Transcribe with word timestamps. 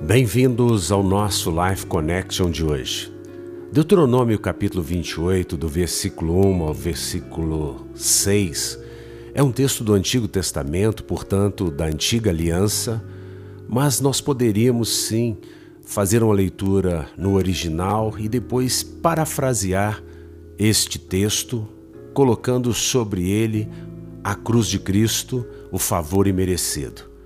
Bem-vindos 0.00 0.92
ao 0.92 1.02
nosso 1.02 1.50
Life 1.50 1.84
Connection 1.84 2.50
de 2.50 2.64
hoje. 2.64 3.12
Deuteronômio 3.72 4.38
capítulo 4.38 4.80
28, 4.82 5.56
do 5.56 5.68
versículo 5.68 6.46
1 6.46 6.62
ao 6.62 6.72
versículo 6.72 7.84
6, 7.96 8.78
é 9.34 9.42
um 9.42 9.50
texto 9.50 9.82
do 9.82 9.94
Antigo 9.94 10.28
Testamento, 10.28 11.02
portanto, 11.02 11.68
da 11.68 11.86
Antiga 11.86 12.30
Aliança, 12.30 13.04
mas 13.68 14.00
nós 14.00 14.20
poderíamos 14.20 14.88
sim 14.88 15.36
fazer 15.82 16.22
uma 16.22 16.32
leitura 16.32 17.08
no 17.18 17.34
original 17.34 18.14
e 18.18 18.28
depois 18.28 18.84
parafrasear 18.84 20.02
este 20.56 20.98
texto, 20.98 21.68
colocando 22.14 22.72
sobre 22.72 23.28
ele 23.28 23.68
a 24.22 24.36
cruz 24.36 24.68
de 24.68 24.78
Cristo, 24.78 25.44
o 25.72 25.78
favor 25.78 26.28
imerecido. 26.28 27.17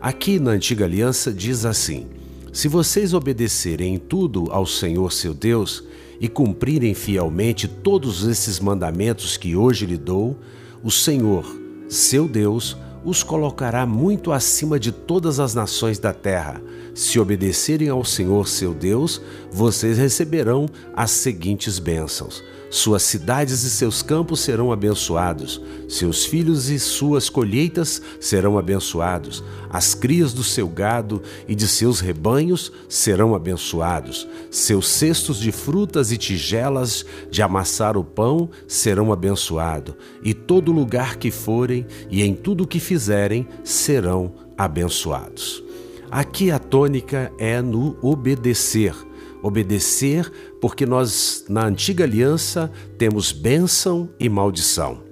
Aqui 0.00 0.40
na 0.40 0.52
Antiga 0.52 0.86
Aliança 0.86 1.30
diz 1.30 1.66
assim: 1.66 2.06
se 2.50 2.68
vocês 2.68 3.12
obedecerem 3.12 3.96
em 3.96 3.98
tudo 3.98 4.46
ao 4.50 4.64
Senhor 4.64 5.12
seu 5.12 5.34
Deus 5.34 5.84
e 6.18 6.26
cumprirem 6.26 6.94
fielmente 6.94 7.68
todos 7.68 8.26
esses 8.26 8.58
mandamentos 8.58 9.36
que 9.36 9.54
hoje 9.54 9.84
lhe 9.84 9.98
dou, 9.98 10.38
o 10.82 10.90
Senhor, 10.90 11.44
seu 11.86 12.26
Deus, 12.26 12.78
os 13.04 13.22
colocará 13.22 13.84
muito 13.84 14.32
acima 14.32 14.80
de 14.80 14.90
todas 14.90 15.38
as 15.38 15.54
nações 15.54 15.98
da 15.98 16.14
terra. 16.14 16.62
Se 16.94 17.20
obedecerem 17.20 17.90
ao 17.90 18.02
Senhor 18.02 18.48
seu 18.48 18.72
Deus, 18.72 19.20
vocês 19.52 19.98
receberão 19.98 20.66
as 20.94 21.10
seguintes 21.10 21.78
bênçãos. 21.78 22.42
Suas 22.70 23.02
cidades 23.02 23.64
e 23.64 23.70
seus 23.70 24.00
campos 24.00 24.38
serão 24.38 24.70
abençoados, 24.70 25.60
seus 25.88 26.24
filhos 26.24 26.70
e 26.70 26.78
suas 26.78 27.28
colheitas 27.28 28.00
serão 28.20 28.56
abençoados, 28.56 29.42
as 29.68 29.92
crias 29.92 30.32
do 30.32 30.44
seu 30.44 30.68
gado 30.68 31.20
e 31.48 31.54
de 31.56 31.66
seus 31.66 31.98
rebanhos 31.98 32.70
serão 32.88 33.34
abençoados, 33.34 34.28
seus 34.52 34.88
cestos 34.88 35.40
de 35.40 35.50
frutas 35.50 36.12
e 36.12 36.16
tigelas 36.16 37.04
de 37.28 37.42
amassar 37.42 37.96
o 37.96 38.04
pão 38.04 38.48
serão 38.68 39.12
abençoados, 39.12 39.96
e 40.22 40.32
todo 40.32 40.70
lugar 40.70 41.16
que 41.16 41.32
forem 41.32 41.84
e 42.08 42.22
em 42.22 42.36
tudo 42.36 42.68
que 42.68 42.78
fizerem 42.78 43.48
serão 43.64 44.32
abençoados. 44.56 45.64
Aqui 46.08 46.52
a 46.52 46.58
tônica 46.60 47.32
é 47.36 47.60
no 47.60 47.96
obedecer 48.00 48.94
obedecer, 49.42 50.30
porque 50.60 50.86
nós, 50.86 51.44
na 51.48 51.64
antiga 51.64 52.04
aliança, 52.04 52.70
temos 52.98 53.32
bênção 53.32 54.08
e 54.18 54.28
maldição. 54.28 55.02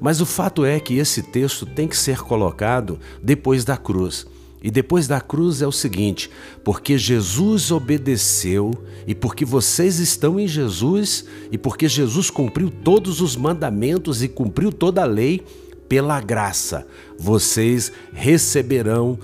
Mas 0.00 0.20
o 0.20 0.26
fato 0.26 0.64
é 0.64 0.78
que 0.78 0.98
esse 0.98 1.22
texto 1.22 1.66
tem 1.66 1.88
que 1.88 1.96
ser 1.96 2.20
colocado 2.20 2.98
depois 3.22 3.64
da 3.64 3.76
cruz. 3.76 4.26
E 4.62 4.70
depois 4.70 5.06
da 5.06 5.20
cruz 5.20 5.62
é 5.62 5.66
o 5.66 5.72
seguinte: 5.72 6.30
porque 6.64 6.98
Jesus 6.98 7.70
obedeceu, 7.70 8.72
e 9.06 9.14
porque 9.14 9.44
vocês 9.44 9.98
estão 9.98 10.38
em 10.38 10.48
Jesus, 10.48 11.24
e 11.50 11.58
porque 11.58 11.88
Jesus 11.88 12.30
cumpriu 12.30 12.70
todos 12.70 13.20
os 13.20 13.36
mandamentos 13.36 14.22
e 14.22 14.28
cumpriu 14.28 14.72
toda 14.72 15.02
a 15.02 15.06
lei, 15.06 15.44
pela 15.88 16.20
graça, 16.20 16.86
vocês 17.18 17.90
receberão 18.12 19.18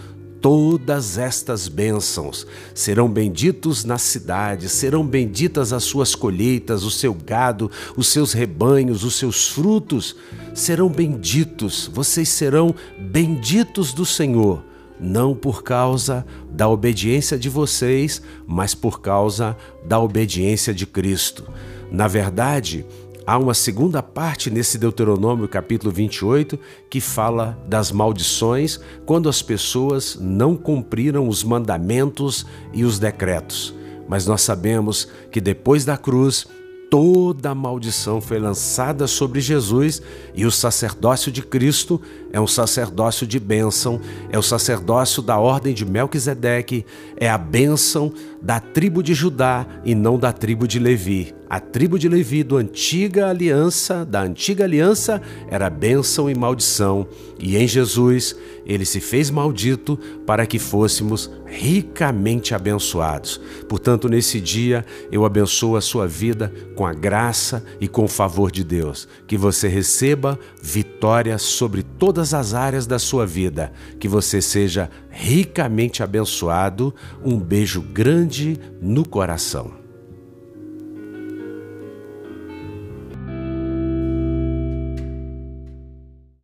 todas 0.44 1.16
estas 1.16 1.68
bênçãos. 1.68 2.46
Serão 2.74 3.08
benditos 3.08 3.82
na 3.82 3.96
cidade, 3.96 4.68
serão 4.68 5.02
benditas 5.02 5.72
as 5.72 5.84
suas 5.84 6.14
colheitas, 6.14 6.82
o 6.82 6.90
seu 6.90 7.14
gado, 7.14 7.70
os 7.96 8.08
seus 8.08 8.34
rebanhos, 8.34 9.04
os 9.04 9.14
seus 9.14 9.48
frutos 9.48 10.14
serão 10.52 10.90
benditos. 10.90 11.90
Vocês 11.90 12.28
serão 12.28 12.74
benditos 12.98 13.94
do 13.94 14.04
Senhor, 14.04 14.62
não 15.00 15.34
por 15.34 15.62
causa 15.62 16.26
da 16.50 16.68
obediência 16.68 17.38
de 17.38 17.48
vocês, 17.48 18.20
mas 18.46 18.74
por 18.74 19.00
causa 19.00 19.56
da 19.82 19.98
obediência 19.98 20.74
de 20.74 20.84
Cristo. 20.84 21.50
Na 21.90 22.06
verdade, 22.06 22.84
Há 23.26 23.38
uma 23.38 23.54
segunda 23.54 24.02
parte 24.02 24.50
nesse 24.50 24.76
Deuteronômio 24.76 25.48
capítulo 25.48 25.90
28 25.90 26.58
que 26.90 27.00
fala 27.00 27.58
das 27.66 27.90
maldições 27.90 28.78
quando 29.06 29.30
as 29.30 29.40
pessoas 29.40 30.18
não 30.20 30.54
cumpriram 30.54 31.26
os 31.26 31.42
mandamentos 31.42 32.44
e 32.70 32.84
os 32.84 32.98
decretos. 32.98 33.74
Mas 34.06 34.26
nós 34.26 34.42
sabemos 34.42 35.08
que 35.30 35.40
depois 35.40 35.86
da 35.86 35.96
cruz, 35.96 36.46
toda 36.90 37.50
a 37.50 37.54
maldição 37.54 38.20
foi 38.20 38.38
lançada 38.38 39.06
sobre 39.06 39.40
Jesus 39.40 40.02
e 40.34 40.44
o 40.44 40.50
sacerdócio 40.50 41.32
de 41.32 41.40
Cristo 41.40 42.00
é 42.30 42.38
um 42.38 42.46
sacerdócio 42.46 43.26
de 43.26 43.40
bênção, 43.40 44.00
é 44.30 44.38
o 44.38 44.42
sacerdócio 44.42 45.22
da 45.22 45.38
ordem 45.38 45.72
de 45.72 45.84
Melquisedeque, 45.84 46.84
é 47.16 47.28
a 47.28 47.38
bênção 47.38 48.12
da 48.44 48.60
tribo 48.60 49.02
de 49.02 49.14
Judá 49.14 49.66
e 49.86 49.94
não 49.94 50.18
da 50.18 50.30
tribo 50.30 50.68
de 50.68 50.78
Levi. 50.78 51.34
A 51.48 51.60
tribo 51.60 51.98
de 51.98 52.08
Levi 52.08 52.42
do 52.42 52.56
antiga 52.56 53.28
aliança, 53.28 54.04
da 54.04 54.20
antiga 54.22 54.64
aliança, 54.64 55.22
era 55.48 55.70
bênção 55.70 56.28
e 56.28 56.34
maldição, 56.34 57.06
e 57.38 57.56
em 57.56 57.66
Jesus 57.68 58.36
ele 58.66 58.84
se 58.84 58.98
fez 58.98 59.30
maldito 59.30 59.98
para 60.26 60.46
que 60.46 60.58
fôssemos 60.58 61.30
ricamente 61.46 62.54
abençoados. 62.54 63.40
Portanto, 63.68 64.08
nesse 64.08 64.40
dia 64.40 64.84
eu 65.12 65.24
abençoo 65.24 65.76
a 65.76 65.80
sua 65.80 66.08
vida 66.08 66.52
com 66.74 66.84
a 66.84 66.92
graça 66.92 67.64
e 67.80 67.86
com 67.86 68.04
o 68.04 68.08
favor 68.08 68.50
de 68.50 68.64
Deus, 68.64 69.06
que 69.26 69.36
você 69.36 69.68
receba 69.68 70.38
vitória 70.60 71.38
sobre 71.38 71.82
todas 71.82 72.34
as 72.34 72.52
áreas 72.52 72.86
da 72.86 72.98
sua 72.98 73.26
vida, 73.26 73.72
que 74.00 74.08
você 74.08 74.42
seja 74.42 74.90
ricamente 75.08 76.02
abençoado. 76.02 76.92
Um 77.24 77.38
beijo 77.38 77.80
grande 77.80 78.33
no 78.80 79.08
coração. 79.08 79.83